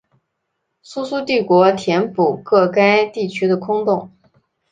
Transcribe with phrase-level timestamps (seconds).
[0.81, 4.11] 苏苏帝国填补个该地区的空洞。